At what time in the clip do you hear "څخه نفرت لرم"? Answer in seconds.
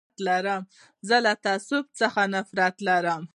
1.99-3.23